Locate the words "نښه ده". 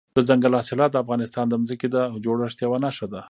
2.85-3.19